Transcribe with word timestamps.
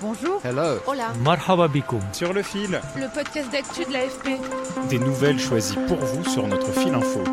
Bonjour. 0.00 0.40
Hello. 0.44 0.78
Hola. 0.86 1.12
Marhaba 1.24 1.66
bikoum. 1.66 2.00
Sur 2.12 2.32
le 2.32 2.42
fil. 2.42 2.80
Le 2.96 3.12
podcast 3.12 3.50
d'actu 3.50 3.84
de 3.84 3.92
l'AFP. 3.92 4.38
Des 4.88 5.00
nouvelles 5.00 5.40
choisies 5.40 5.78
pour 5.88 5.96
vous 5.96 6.24
sur 6.24 6.46
notre 6.46 6.70
fil 6.70 6.94
info. 6.94 7.24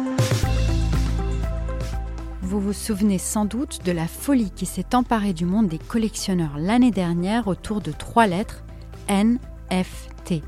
Vous 2.41 2.60
vous 2.60 2.74
souvenez 2.74 3.20
sans 3.20 3.46
doute 3.46 3.86
de 3.86 3.91
la 3.91 4.08
folie 4.08 4.50
qui 4.50 4.66
s'est 4.66 4.96
emparée 4.96 5.34
du 5.34 5.46
monde 5.46 5.68
des 5.68 5.78
collectionneurs 5.78 6.58
l'année 6.58 6.90
dernière 6.90 7.48
autour 7.48 7.82
de 7.82 7.91
trois 7.91 8.26
lettres 8.26 8.64
NFT. 9.10 10.41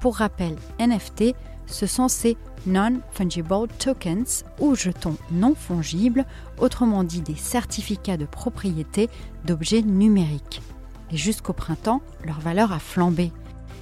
Pour 0.00 0.18
rappel, 0.18 0.54
NFT, 0.78 1.34
ce 1.66 1.86
sont 1.86 2.06
ces 2.06 2.36
Non-Fungible 2.66 3.66
Tokens 3.80 4.44
ou 4.60 4.76
jetons 4.76 5.16
non 5.32 5.56
fongibles, 5.56 6.24
autrement 6.58 7.02
dit 7.02 7.20
des 7.20 7.34
certificats 7.34 8.16
de 8.16 8.26
propriété 8.26 9.08
d'objets 9.44 9.82
numériques. 9.82 10.62
Et 11.12 11.16
jusqu'au 11.16 11.52
printemps, 11.52 12.00
leur 12.24 12.40
valeur 12.40 12.72
a 12.72 12.78
flambé. 12.78 13.32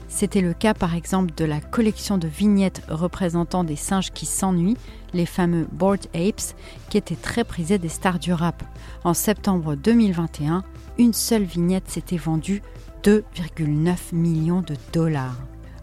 C'était 0.09 0.41
le 0.41 0.53
cas 0.53 0.75
par 0.75 0.97
exemple 0.97 1.33
de 1.37 1.45
la 1.45 1.61
collection 1.61 2.19
de 2.19 2.27
vignettes 2.27 2.83
représentant 2.89 3.63
des 3.63 3.77
singes 3.77 4.11
qui 4.11 4.27
s'ennuient, 4.27 4.77
les 5.15 5.27
fameux 5.27 5.69
Bored 5.71 6.07
Apes, 6.15 6.55
qui 6.89 6.99
étaient 6.99 7.15
très 7.15 7.45
prisés 7.45 7.79
des 7.79 7.89
stars 7.89 8.19
du 8.19 8.33
rap. 8.33 8.63
En 9.05 9.15
septembre 9.15 9.77
2021, 9.77 10.65
une 10.99 11.13
seule 11.13 11.45
vignette 11.45 11.89
s'était 11.89 12.17
vendue 12.17 12.63
2,9 13.05 14.15
millions 14.15 14.63
de 14.63 14.75
dollars. 14.93 15.37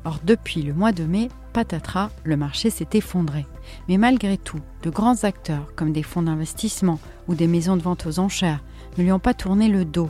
Or, 0.03 0.19
depuis 0.23 0.61
le 0.61 0.73
mois 0.73 0.91
de 0.91 1.05
mai, 1.05 1.29
patatras, 1.53 2.11
le 2.23 2.37
marché 2.37 2.69
s'est 2.69 2.89
effondré. 2.93 3.45
Mais 3.87 3.97
malgré 3.97 4.37
tout, 4.37 4.59
de 4.83 4.89
grands 4.89 5.23
acteurs 5.23 5.73
comme 5.75 5.93
des 5.93 6.03
fonds 6.03 6.21
d'investissement 6.21 6.99
ou 7.27 7.35
des 7.35 7.47
maisons 7.47 7.77
de 7.77 7.81
vente 7.81 8.05
aux 8.05 8.19
enchères 8.19 8.63
ne 8.97 9.03
lui 9.03 9.11
ont 9.11 9.19
pas 9.19 9.33
tourné 9.33 9.69
le 9.69 9.85
dos. 9.85 10.09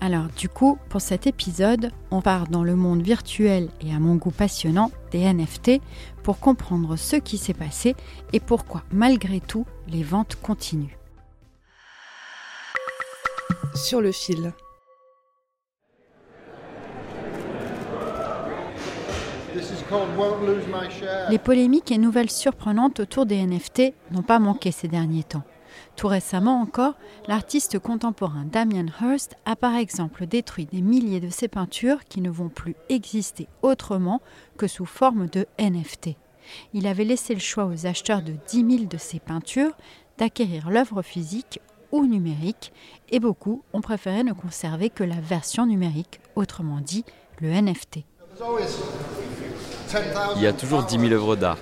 Alors 0.00 0.26
du 0.36 0.48
coup, 0.48 0.78
pour 0.90 1.00
cet 1.00 1.26
épisode, 1.26 1.90
on 2.10 2.20
part 2.20 2.48
dans 2.48 2.62
le 2.62 2.76
monde 2.76 3.02
virtuel 3.02 3.68
et 3.80 3.94
à 3.94 3.98
mon 3.98 4.16
goût 4.16 4.30
passionnant 4.30 4.90
des 5.10 5.32
NFT 5.32 5.80
pour 6.22 6.40
comprendre 6.40 6.96
ce 6.96 7.16
qui 7.16 7.38
s'est 7.38 7.54
passé 7.54 7.96
et 8.32 8.40
pourquoi 8.40 8.82
malgré 8.92 9.40
tout 9.40 9.66
les 9.88 10.02
ventes 10.02 10.36
continuent. 10.36 10.98
Sur 13.74 14.00
le 14.00 14.12
fil. 14.12 14.52
Les 21.30 21.38
polémiques 21.38 21.92
et 21.92 21.98
nouvelles 21.98 22.30
surprenantes 22.30 23.00
autour 23.00 23.26
des 23.26 23.44
NFT 23.46 23.94
n'ont 24.10 24.22
pas 24.22 24.38
manqué 24.38 24.70
ces 24.70 24.88
derniers 24.88 25.24
temps. 25.24 25.44
Tout 25.96 26.08
récemment 26.08 26.60
encore, 26.60 26.94
l'artiste 27.26 27.78
contemporain 27.78 28.44
Damien 28.44 28.86
Hirst 29.00 29.36
a 29.44 29.56
par 29.56 29.74
exemple 29.74 30.26
détruit 30.26 30.66
des 30.66 30.82
milliers 30.82 31.20
de 31.20 31.30
ses 31.30 31.48
peintures 31.48 32.04
qui 32.04 32.20
ne 32.20 32.30
vont 32.30 32.48
plus 32.48 32.74
exister 32.88 33.48
autrement 33.62 34.20
que 34.56 34.66
sous 34.66 34.86
forme 34.86 35.28
de 35.28 35.46
NFT. 35.58 36.10
Il 36.72 36.86
avait 36.86 37.04
laissé 37.04 37.34
le 37.34 37.40
choix 37.40 37.64
aux 37.64 37.86
acheteurs 37.86 38.22
de 38.22 38.34
10 38.48 38.76
000 38.78 38.84
de 38.84 38.98
ses 38.98 39.18
peintures 39.18 39.72
d'acquérir 40.18 40.70
l'œuvre 40.70 41.02
physique 41.02 41.60
ou 41.92 42.06
numérique, 42.06 42.72
et 43.10 43.20
beaucoup 43.20 43.62
ont 43.72 43.80
préféré 43.80 44.24
ne 44.24 44.32
conserver 44.32 44.90
que 44.90 45.04
la 45.04 45.20
version 45.20 45.64
numérique, 45.64 46.20
autrement 46.34 46.80
dit 46.80 47.04
le 47.40 47.50
NFT. 47.50 48.00
Il 50.36 50.42
y 50.42 50.46
a 50.46 50.52
toujours 50.52 50.82
10 50.82 50.98
000 50.98 51.12
œuvres 51.12 51.36
d'art. 51.36 51.58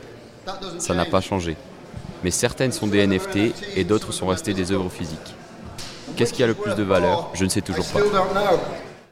Ça 0.78 0.94
n'a 0.94 1.04
pas 1.04 1.20
changé. 1.20 1.56
Mais 2.24 2.30
certaines 2.30 2.72
sont 2.72 2.86
des 2.86 3.06
NFT 3.06 3.54
et 3.76 3.84
d'autres 3.84 4.12
sont 4.12 4.26
restées 4.26 4.54
des 4.54 4.72
œuvres 4.72 4.90
physiques. 4.90 5.34
Qu'est-ce 6.16 6.32
qui 6.32 6.42
a 6.42 6.46
le 6.46 6.54
plus 6.54 6.74
de 6.74 6.82
valeur? 6.82 7.30
Je 7.34 7.44
ne 7.44 7.48
sais 7.48 7.62
toujours 7.62 7.86
pas. 7.86 8.00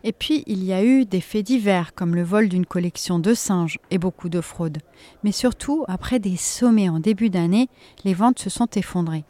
Et 0.02 0.12
puis, 0.12 0.44
il 0.46 0.64
y 0.64 0.72
a 0.72 0.82
eu 0.82 1.04
des 1.04 1.20
faits 1.20 1.44
divers, 1.44 1.94
comme 1.94 2.14
le 2.14 2.22
vol 2.22 2.48
d'une 2.48 2.66
collection 2.66 3.18
de 3.18 3.34
singes 3.34 3.78
et 3.90 3.98
beaucoup 3.98 4.28
de 4.28 4.40
fraudes. 4.40 4.78
Mais 5.24 5.32
surtout, 5.32 5.84
après 5.88 6.18
des 6.18 6.36
sommets 6.36 6.88
en 6.88 7.00
début 7.00 7.30
d'année, 7.30 7.68
les 8.04 8.14
ventes 8.14 8.38
se 8.38 8.48
sont 8.48 8.68
effondrées. 8.76 9.24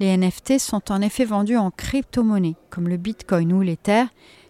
Les 0.00 0.16
NFT 0.16 0.58
sont 0.58 0.92
en 0.92 1.00
effet 1.00 1.24
vendus 1.24 1.56
en 1.56 1.70
crypto-monnaie, 1.70 2.56
comme 2.70 2.88
le 2.88 2.96
Bitcoin 2.96 3.52
ou 3.52 3.62
l'Ether, 3.62 4.04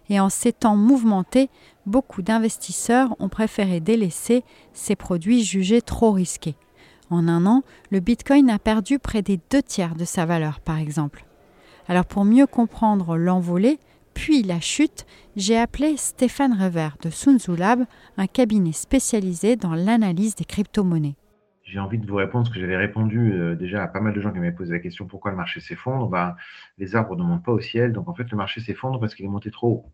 et 0.09 0.19
en 0.19 0.29
ces 0.29 0.53
temps 0.53 0.75
mouvementés, 0.75 1.49
beaucoup 1.85 2.21
d'investisseurs 2.21 3.15
ont 3.19 3.29
préféré 3.29 3.79
délaisser 3.79 4.43
ces 4.73 4.95
produits 4.95 5.43
jugés 5.43 5.81
trop 5.81 6.11
risqués. 6.11 6.55
En 7.09 7.27
un 7.27 7.45
an, 7.45 7.63
le 7.91 7.99
Bitcoin 7.99 8.49
a 8.49 8.59
perdu 8.59 8.99
près 8.99 9.21
des 9.21 9.39
deux 9.49 9.61
tiers 9.61 9.95
de 9.95 10.05
sa 10.05 10.25
valeur, 10.25 10.59
par 10.59 10.77
exemple. 10.77 11.25
Alors 11.87 12.05
pour 12.05 12.25
mieux 12.25 12.47
comprendre 12.47 13.17
l'envolée, 13.17 13.79
puis 14.13 14.43
la 14.43 14.59
chute, 14.59 15.05
j'ai 15.35 15.57
appelé 15.57 15.95
Stéphane 15.95 16.53
Revers 16.53 16.97
de 17.01 17.09
Sunzu 17.09 17.55
Lab, 17.55 17.85
un 18.17 18.27
cabinet 18.27 18.73
spécialisé 18.73 19.55
dans 19.55 19.73
l'analyse 19.73 20.35
des 20.35 20.43
crypto-monnaies. 20.43 21.15
J'ai 21.63 21.79
envie 21.79 21.97
de 21.97 22.07
vous 22.07 22.15
répondre 22.15 22.47
ce 22.47 22.51
que 22.51 22.59
j'avais 22.59 22.77
répondu 22.77 23.33
euh, 23.33 23.55
déjà 23.55 23.83
à 23.83 23.87
pas 23.87 23.99
mal 23.99 24.13
de 24.13 24.21
gens 24.21 24.31
qui 24.31 24.39
m'avaient 24.39 24.53
posé 24.53 24.73
la 24.73 24.79
question 24.79 25.05
pourquoi 25.05 25.31
le 25.31 25.37
marché 25.37 25.59
s'effondre? 25.59 26.07
Ben, 26.07 26.35
Les 26.77 26.95
arbres 26.95 27.15
ne 27.15 27.23
montent 27.23 27.43
pas 27.43 27.51
au 27.51 27.59
ciel, 27.59 27.93
donc 27.93 28.07
en 28.07 28.13
fait 28.13 28.29
le 28.31 28.37
marché 28.37 28.61
s'effondre 28.61 28.99
parce 28.99 29.15
qu'il 29.15 29.25
est 29.25 29.29
monté 29.29 29.51
trop 29.51 29.67
haut. 29.67 29.85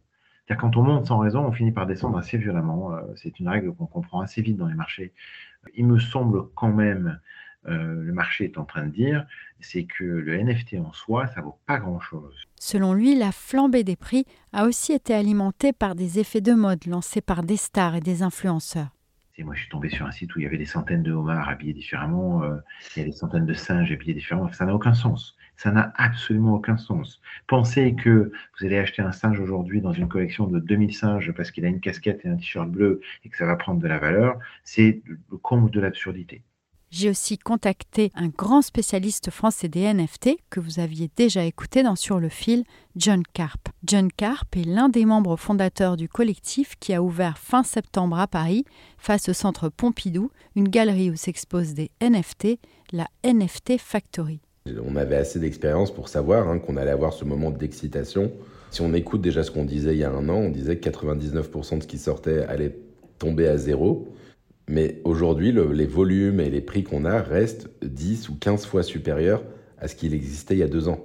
C'est-à-dire 0.45 0.61
quand 0.61 0.77
on 0.77 0.83
monte 0.83 1.05
sans 1.05 1.19
raison, 1.19 1.45
on 1.45 1.51
finit 1.51 1.71
par 1.71 1.85
descendre 1.85 2.17
assez 2.17 2.37
violemment. 2.37 2.93
Euh, 2.93 3.01
c'est 3.15 3.39
une 3.39 3.47
règle 3.47 3.73
qu'on 3.73 3.85
comprend 3.85 4.21
assez 4.21 4.41
vite 4.41 4.57
dans 4.57 4.67
les 4.67 4.75
marchés. 4.75 5.13
Il 5.75 5.87
me 5.87 5.99
semble 5.99 6.49
quand 6.55 6.71
même, 6.71 7.19
euh, 7.67 8.03
le 8.03 8.11
marché 8.11 8.45
est 8.45 8.57
en 8.57 8.65
train 8.65 8.85
de 8.85 8.91
dire, 8.91 9.25
c'est 9.61 9.85
que 9.85 10.03
le 10.03 10.37
NFT 10.37 10.75
en 10.79 10.91
soi, 10.91 11.27
ça 11.27 11.41
vaut 11.41 11.57
pas 11.65 11.77
grand-chose. 11.77 12.35
Selon 12.59 12.93
lui, 12.93 13.15
la 13.15 13.31
flambée 13.31 13.85
des 13.85 13.95
prix 13.95 14.25
a 14.51 14.65
aussi 14.65 14.91
été 14.91 15.13
alimentée 15.13 15.71
par 15.71 15.95
des 15.95 16.19
effets 16.19 16.41
de 16.41 16.53
mode 16.53 16.85
lancés 16.87 17.21
par 17.21 17.43
des 17.43 17.57
stars 17.57 17.95
et 17.95 18.01
des 18.01 18.21
influenceurs. 18.21 18.89
Et 19.37 19.43
moi, 19.43 19.55
je 19.55 19.61
suis 19.61 19.69
tombé 19.69 19.89
sur 19.89 20.05
un 20.05 20.11
site 20.11 20.35
où 20.35 20.39
il 20.39 20.43
y 20.43 20.45
avait 20.45 20.57
des 20.57 20.65
centaines 20.65 21.01
de 21.01 21.11
homards 21.11 21.49
habillés 21.49 21.73
différemment, 21.73 22.43
euh, 22.43 22.57
il 22.95 22.99
y 22.99 23.01
a 23.03 23.05
des 23.05 23.13
centaines 23.13 23.45
de 23.45 23.53
singes 23.53 23.91
habillés 23.91 24.13
différemment. 24.13 24.51
Ça 24.51 24.65
n'a 24.65 24.75
aucun 24.75 24.93
sens. 24.93 25.35
Ça 25.57 25.71
n'a 25.71 25.93
absolument 25.95 26.55
aucun 26.55 26.77
sens. 26.77 27.21
Pensez 27.47 27.95
que 27.95 28.31
vous 28.59 28.65
allez 28.65 28.77
acheter 28.77 29.01
un 29.01 29.11
singe 29.11 29.39
aujourd'hui 29.39 29.81
dans 29.81 29.93
une 29.93 30.07
collection 30.07 30.47
de 30.47 30.59
2000 30.59 30.93
singes 30.95 31.31
parce 31.31 31.51
qu'il 31.51 31.65
a 31.65 31.69
une 31.69 31.79
casquette 31.79 32.21
et 32.25 32.29
un 32.29 32.35
t-shirt 32.35 32.69
bleu 32.69 33.01
et 33.23 33.29
que 33.29 33.37
ça 33.37 33.45
va 33.45 33.55
prendre 33.55 33.81
de 33.81 33.87
la 33.87 33.99
valeur, 33.99 34.37
c'est 34.63 35.01
le 35.05 35.37
comble 35.37 35.71
de 35.71 35.79
l'absurdité. 35.79 36.43
J'ai 36.93 37.09
aussi 37.09 37.39
contacté 37.39 38.11
un 38.13 38.27
grand 38.27 38.61
spécialiste 38.61 39.31
français 39.31 39.67
des 39.67 39.91
NFT 39.91 40.37
que 40.51 40.59
vous 40.59 40.79
aviez 40.79 41.09
déjà 41.15 41.43
écouté 41.43 41.81
dans 41.81 41.95
Sur 41.95 42.19
le 42.19 42.29
fil, 42.29 42.65
John 42.95 43.23
Carp. 43.33 43.69
John 43.83 44.11
Carp 44.11 44.55
est 44.55 44.63
l'un 44.63 44.89
des 44.89 45.03
membres 45.03 45.35
fondateurs 45.35 45.97
du 45.97 46.07
collectif 46.07 46.75
qui 46.79 46.93
a 46.93 47.01
ouvert 47.01 47.39
fin 47.39 47.63
septembre 47.63 48.19
à 48.19 48.27
Paris, 48.27 48.63
face 48.99 49.27
au 49.27 49.33
centre 49.33 49.69
Pompidou, 49.69 50.29
une 50.55 50.69
galerie 50.69 51.09
où 51.09 51.15
s'exposent 51.15 51.73
des 51.73 51.89
NFT, 51.99 52.59
la 52.91 53.07
NFT 53.25 53.79
Factory. 53.79 54.39
On 54.65 54.95
avait 54.95 55.17
assez 55.17 55.39
d'expérience 55.39 55.93
pour 55.93 56.07
savoir 56.07 56.47
hein, 56.47 56.57
qu'on 56.57 56.77
allait 56.77 56.91
avoir 56.91 57.11
ce 57.11 57.25
moment 57.25 57.51
d'excitation. 57.51 58.31
Si 58.71 58.79
on 58.79 58.93
écoute 58.93 59.19
déjà 59.19 59.43
ce 59.43 59.51
qu'on 59.51 59.65
disait 59.65 59.93
il 59.93 59.99
y 59.99 60.05
a 60.05 60.11
un 60.11 60.29
an, 60.29 60.37
on 60.37 60.49
disait 60.49 60.77
que 60.77 60.89
99% 60.89 61.77
de 61.79 61.83
ce 61.83 61.87
qui 61.87 61.97
sortait 61.97 62.45
allait 62.45 62.77
tomber 63.19 63.47
à 63.47 63.57
zéro. 63.57 64.07
Mais 64.69 65.01
aujourd'hui, 65.03 65.51
les 65.51 65.85
volumes 65.85 66.39
et 66.39 66.49
les 66.49 66.61
prix 66.61 66.85
qu'on 66.85 67.03
a 67.03 67.21
restent 67.21 67.69
10 67.83 68.29
ou 68.29 68.35
15 68.35 68.65
fois 68.65 68.83
supérieurs 68.83 69.43
à 69.79 69.89
ce 69.89 69.95
qu'il 69.95 70.13
existait 70.13 70.55
il 70.55 70.59
y 70.59 70.63
a 70.63 70.69
deux 70.69 70.87
ans. 70.87 71.03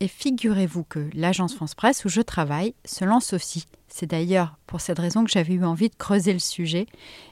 Et 0.00 0.08
figurez-vous 0.08 0.84
que 0.84 1.08
l'agence 1.14 1.54
France 1.54 1.74
Presse 1.74 2.04
où 2.04 2.10
je 2.10 2.20
travaille 2.20 2.74
se 2.84 3.06
lance 3.06 3.32
aussi. 3.32 3.64
C'est 3.88 4.04
d'ailleurs 4.04 4.58
pour 4.66 4.82
cette 4.82 4.98
raison 4.98 5.24
que 5.24 5.30
j'avais 5.30 5.54
eu 5.54 5.64
envie 5.64 5.88
de 5.88 5.94
creuser 5.94 6.34
le 6.34 6.38
sujet 6.40 6.84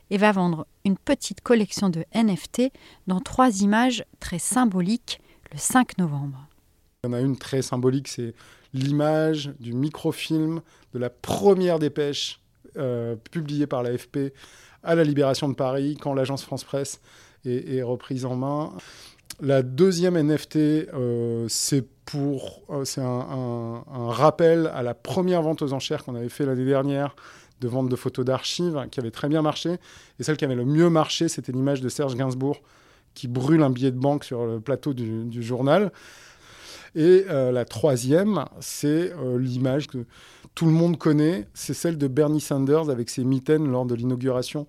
et 0.08 0.16
va 0.16 0.32
vendre 0.32 0.66
une 0.86 0.96
petite 0.96 1.42
collection 1.42 1.90
de 1.90 2.06
NFT 2.14 2.72
dans 3.06 3.20
trois 3.20 3.60
images 3.60 4.06
très 4.20 4.38
symboliques 4.38 5.20
le 5.52 5.58
5 5.58 5.98
novembre. 5.98 6.48
Il 7.02 7.08
y 7.08 7.10
en 7.10 7.12
a 7.12 7.20
une 7.20 7.36
très 7.36 7.62
symbolique, 7.62 8.08
c'est 8.08 8.34
l'image 8.72 9.52
du 9.60 9.72
microfilm 9.72 10.60
de 10.92 10.98
la 10.98 11.10
première 11.10 11.78
dépêche 11.78 12.40
euh, 12.76 13.14
publiée 13.30 13.66
par 13.66 13.82
l'AFP 13.82 14.32
à 14.82 14.94
la 14.94 15.04
libération 15.04 15.48
de 15.48 15.54
Paris, 15.54 15.96
quand 16.00 16.12
l'agence 16.12 16.42
France 16.42 16.64
Presse 16.64 17.00
est, 17.44 17.82
reprise 17.82 18.24
en 18.24 18.36
main. 18.36 18.72
La 19.40 19.62
deuxième 19.62 20.16
NFT, 20.16 20.56
euh, 20.56 21.46
c'est 21.48 21.84
pour, 22.04 22.62
euh, 22.70 22.84
c'est 22.84 23.00
un, 23.00 23.82
rappel 23.86 24.70
à 24.74 24.82
la 24.82 24.94
première 24.94 25.42
vente 25.42 25.62
aux 25.62 25.72
enchères 25.72 26.04
qu'on 26.04 26.14
avait 26.14 26.28
fait 26.28 26.46
l'année 26.46 26.64
dernière 26.64 27.14
de 27.60 27.68
vente 27.68 27.88
de 27.88 27.96
photos 27.96 28.24
d'archives, 28.24 28.86
qui 28.90 29.00
avait 29.00 29.10
très 29.10 29.28
bien 29.28 29.40
marché. 29.40 29.76
Et 30.18 30.22
celle 30.22 30.36
qui 30.36 30.44
avait 30.44 30.54
le 30.54 30.64
mieux 30.64 30.90
marché, 30.90 31.28
c'était 31.28 31.52
l'image 31.52 31.80
de 31.80 31.88
Serge 31.88 32.16
Gainsbourg 32.16 32.60
qui 33.14 33.28
brûle 33.28 33.62
un 33.62 33.70
billet 33.70 33.90
de 33.90 33.98
banque 33.98 34.24
sur 34.24 34.44
le 34.44 34.60
plateau 34.60 34.92
du, 34.94 35.42
journal. 35.42 35.92
Et 36.94 37.24
euh, 37.28 37.50
la 37.50 37.64
troisième, 37.64 38.44
c'est 38.60 39.12
l'image 39.36 39.88
que 39.88 40.04
tout 40.54 40.66
le 40.66 40.72
monde 40.72 40.98
connaît, 40.98 41.48
c'est 41.54 41.74
celle 41.74 41.98
de 41.98 42.06
Bernie 42.06 42.40
Sanders 42.40 42.90
avec 42.90 43.10
ses 43.10 43.24
mitaines 43.24 43.68
lors 43.70 43.86
de 43.86 43.94
l'inauguration 43.94 44.66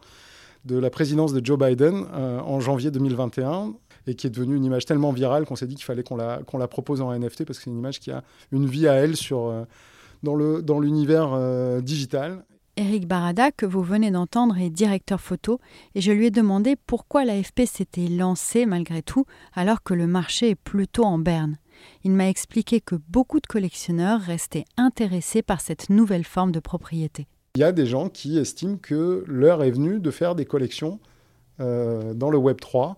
de 0.63 0.79
la 0.79 0.89
présidence 0.89 1.31
de 1.31 1.45
Joe 1.45 1.59
Biden 1.59 2.05
en 2.15 2.59
janvier 2.59 2.89
2021 2.89 3.75
et 4.07 4.15
qui 4.15 4.27
est 4.27 4.29
devenue 4.29 4.55
une 4.55 4.65
image 4.65 4.85
tellement 4.85 5.11
virale 5.11 5.45
qu'on 5.45 5.55
s'est 5.55 5.67
dit 5.67 5.75
qu'il 5.75 5.85
fallait 5.85 6.03
qu'on 6.03 6.17
la, 6.17 6.67
propose 6.67 7.01
en 7.01 7.17
NFT 7.17 7.45
parce 7.45 7.57
que 7.57 7.65
c'est 7.65 7.69
une 7.69 7.77
image 7.77 7.99
qui 7.99 8.11
a 8.11 8.23
une 8.51 8.65
vie 8.65 8.87
à 8.87 8.93
elle 8.93 9.15
sur, 9.15 9.47
euh, 9.47 9.63
dans, 10.23 10.37
dans 10.61 10.79
l'univers 10.79 11.31
euh, 11.33 11.81
digital. 11.81 12.45
Eric 12.77 13.07
Barada, 13.07 13.51
que 13.51 13.65
vous 13.65 13.83
venez 13.83 14.11
d'entendre, 14.11 14.57
est 14.57 14.69
directeur 14.69 15.21
photo 15.21 15.61
et 15.95 16.01
je 16.01 16.11
lui 16.11 16.25
ai 16.25 16.31
demandé 16.31 16.75
pourquoi 16.75 17.23
l'AFP 17.23 17.61
s'était 17.65 18.07
lancée 18.07 18.65
malgré 18.65 19.01
tout 19.01 19.25
alors 19.53 19.81
que 19.81 19.93
le 19.93 20.07
marché 20.07 20.49
est 20.49 20.55
plutôt 20.55 21.05
en 21.05 21.17
berne. 21.17 21.57
Il 22.03 22.11
m'a 22.11 22.27
expliqué 22.27 22.81
que 22.81 22.95
beaucoup 23.07 23.39
de 23.39 23.47
collectionneurs 23.47 24.19
restaient 24.19 24.65
intéressés 24.75 25.41
par 25.41 25.61
cette 25.61 25.89
nouvelle 25.89 26.25
forme 26.25 26.51
de 26.51 26.59
propriété. 26.59 27.27
Il 27.55 27.61
y 27.61 27.63
a 27.63 27.71
des 27.71 27.85
gens 27.85 28.09
qui 28.09 28.37
estiment 28.37 28.77
que 28.77 29.23
l'heure 29.25 29.63
est 29.63 29.71
venue 29.71 30.01
de 30.01 30.11
faire 30.11 30.35
des 30.35 30.45
collections 30.45 30.99
euh, 31.61 32.13
dans 32.13 32.29
le 32.29 32.37
Web 32.37 32.59
3 32.59 32.97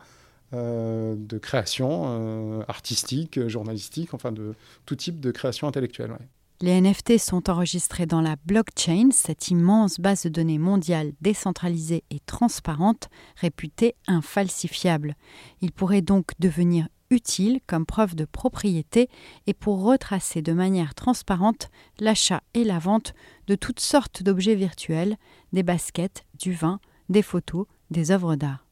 euh, 0.53 1.15
de 1.15 1.37
création 1.37 2.05
euh, 2.07 2.63
artistique, 2.67 3.47
journalistique, 3.47 4.15
enfin 4.15 4.31
de 4.31 4.55
tout 4.87 4.95
type 4.95 5.19
de 5.19 5.29
création 5.29 5.67
intellectuelle. 5.67 6.17
Les 6.59 6.81
NFT 6.81 7.19
sont 7.19 7.51
enregistrés 7.51 8.07
dans 8.07 8.21
la 8.21 8.35
blockchain, 8.45 9.09
cette 9.11 9.49
immense 9.49 9.99
base 9.99 10.23
de 10.23 10.29
données 10.29 10.57
mondiale 10.57 11.13
décentralisée 11.21 12.03
et 12.09 12.19
transparente, 12.21 13.09
réputée 13.35 13.93
infalsifiable. 14.07 15.15
Ils 15.61 15.71
pourraient 15.71 16.01
donc 16.01 16.31
devenir 16.39 16.87
utiles 17.11 17.59
comme 17.67 17.85
preuve 17.85 18.15
de 18.15 18.25
propriété 18.25 19.07
et 19.45 19.53
pour 19.53 19.83
retracer 19.83 20.41
de 20.41 20.51
manière 20.51 20.95
transparente 20.95 21.69
l'achat 21.99 22.41
et 22.55 22.63
la 22.63 22.79
vente 22.79 23.13
de 23.45 23.53
toutes 23.53 23.79
sortes 23.79 24.23
d'objets 24.23 24.55
virtuels, 24.55 25.17
des 25.53 25.61
baskets, 25.61 26.25
du 26.39 26.53
vin, 26.53 26.79
des 27.07 27.21
photos, 27.21 27.67
des 27.91 28.09
œuvres 28.09 28.35
d'art 28.35 28.67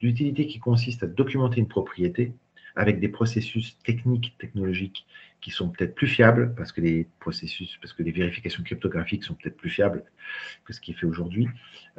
d'utilité 0.00 0.46
qui 0.46 0.58
consiste 0.58 1.02
à 1.02 1.06
documenter 1.06 1.58
une 1.58 1.68
propriété 1.68 2.32
avec 2.78 3.00
des 3.00 3.08
processus 3.08 3.76
techniques, 3.84 4.34
technologiques 4.38 5.04
qui 5.40 5.50
sont 5.50 5.68
peut-être 5.68 5.94
plus 5.94 6.06
fiables 6.06 6.54
parce 6.56 6.72
que 6.72 6.80
les 6.80 7.06
processus, 7.18 7.76
parce 7.82 7.92
que 7.92 8.04
les 8.04 8.12
vérifications 8.12 8.62
cryptographiques 8.62 9.24
sont 9.24 9.34
peut-être 9.34 9.56
plus 9.56 9.68
fiables 9.68 10.04
que 10.64 10.72
ce 10.72 10.80
qui 10.80 10.92
est 10.92 10.94
fait 10.94 11.06
aujourd'hui, 11.06 11.48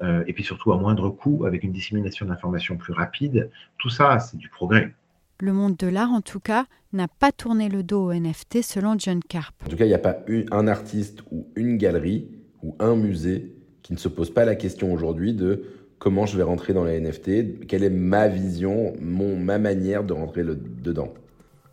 euh, 0.02 0.24
et 0.26 0.34
puis 0.34 0.44
surtout 0.44 0.72
à 0.72 0.78
moindre 0.78 1.10
coût, 1.10 1.46
avec 1.46 1.64
une 1.64 1.74
dissémination 1.74 2.26
d'informations 2.26 2.78
plus 2.78 2.94
rapide. 2.94 3.50
Tout 3.78 3.90
ça, 3.90 4.20
c'est 4.20 4.38
du 4.38 4.48
progrès. 4.50 4.94
Le 5.42 5.54
monde 5.54 5.76
de 5.76 5.88
l'art, 5.88 6.12
en 6.12 6.22
tout 6.22 6.40
cas, 6.40 6.66
n'a 6.94 7.08
pas 7.08 7.32
tourné 7.32 7.70
le 7.70 7.84
dos 7.84 8.12
au 8.12 8.14
NFT 8.14 8.62
selon 8.62 8.98
John 8.98 9.22
Carp. 9.22 9.56
En 9.66 9.70
tout 9.70 9.78
cas, 9.78 9.86
il 9.86 9.90
n'y 9.90 9.94
a 9.94 10.00
pas 10.00 10.18
un 10.52 10.68
artiste 10.68 11.24
ou 11.32 11.48
une 11.56 11.78
galerie 11.78 12.30
ou 12.64 12.76
un 12.80 12.96
musée 12.96 13.54
qui 13.82 13.94
ne 13.94 13.98
se 13.98 14.08
pose 14.08 14.34
pas 14.34 14.46
la 14.46 14.56
question 14.56 14.94
aujourd'hui 14.94 15.34
de 15.34 15.64
comment 16.00 16.26
je 16.26 16.38
vais 16.38 16.44
rentrer 16.44 16.74
dans 16.74 16.86
les 16.86 17.00
NFT, 17.00 17.68
quelle 17.68 17.84
est 17.84 17.90
ma 17.90 18.28
vision, 18.28 18.94
mon, 19.02 19.38
ma 19.38 19.60
manière 19.60 20.04
de 20.04 20.14
rentrer 20.14 20.44
dedans. 20.44 21.14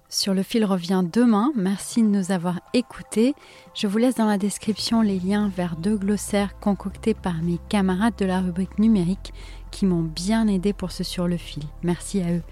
Sur 0.08 0.34
le 0.34 0.42
fil 0.42 0.64
revient 0.64 1.02
demain. 1.12 1.52
Merci 1.56 2.02
de 2.02 2.08
nous 2.08 2.30
avoir 2.30 2.60
écoutés. 2.74 3.34
Je 3.74 3.88
vous 3.88 3.98
laisse 3.98 4.14
dans 4.14 4.26
la 4.26 4.38
description 4.38 5.02
les 5.02 5.18
liens 5.18 5.50
vers 5.54 5.76
deux 5.76 5.96
glossaires 5.96 6.58
concoctés 6.60 7.14
par 7.14 7.42
mes 7.42 7.58
camarades 7.68 8.14
de 8.16 8.24
la 8.24 8.40
rubrique 8.40 8.78
numérique 8.78 9.32
qui 9.72 9.84
m'ont 9.84 10.02
bien 10.02 10.46
aidé 10.46 10.72
pour 10.72 10.92
ce 10.92 11.02
sur 11.02 11.26
le 11.26 11.36
fil. 11.36 11.64
Merci 11.82 12.20
à 12.20 12.32
eux. 12.32 12.42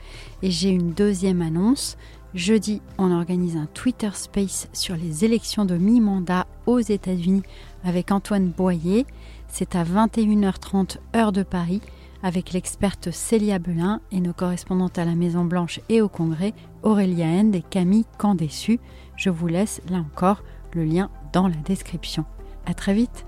Et 0.43 0.51
j'ai 0.51 0.71
une 0.71 0.93
deuxième 0.93 1.43
annonce. 1.43 1.97
Jeudi, 2.35 2.83
on 2.99 3.13
organise 3.13 3.57
un 3.57 3.67
Twitter 3.73 4.11
Space 4.13 4.69
sur 4.73 4.97
les 4.97 5.25
élections 5.25 5.65
de 5.65 5.77
mi-mandat 5.77 6.49
aux 6.67 6.81
États-Unis 6.81 7.45
avec 7.85 8.11
Antoine 8.11 8.49
Boyer. 8.49 9.07
C'est 9.57 9.77
à 9.77 9.85
21h30 9.85 10.97
heure 11.15 11.31
de 11.31 11.45
Paris 11.45 11.81
avec 12.25 12.53
l'experte 12.53 13.13
Célia 13.13 13.61
Belin 13.61 14.01
et 14.11 14.19
nos 14.19 14.33
correspondantes 14.33 14.99
à 14.99 15.05
la 15.05 15.15
Maison 15.15 15.45
Blanche 15.45 15.79
et 15.89 16.01
au 16.01 16.09
Congrès, 16.09 16.55
Aurélia 16.83 17.27
End 17.27 17.53
et 17.53 17.63
Camille 17.63 18.05
Candessu. 18.19 18.81
Je 19.15 19.31
vous 19.31 19.47
laisse 19.47 19.81
là 19.89 19.99
encore 19.99 20.43
le 20.73 20.83
lien 20.83 21.09
dans 21.33 21.47
la 21.47 21.55
description. 21.55 22.25
À 22.67 22.75
très 22.75 22.95
vite. 22.95 23.27